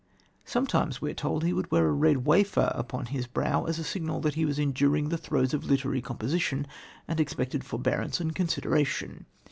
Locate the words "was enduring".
4.45-5.09